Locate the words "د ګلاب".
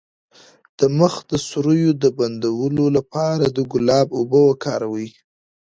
3.55-4.07